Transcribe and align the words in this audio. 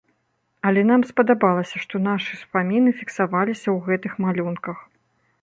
Але 0.69 0.81
нам 0.91 1.01
спадабалася, 1.09 1.81
што 1.83 2.01
нашы 2.07 2.31
ўспаміны 2.39 2.95
фіксаваліся 3.03 3.67
ў 3.75 3.93
гэтых 3.93 4.13
малюнках. 4.27 4.77